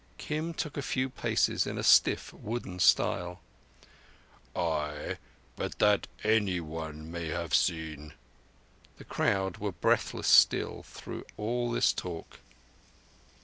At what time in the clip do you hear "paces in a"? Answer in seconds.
1.11-1.83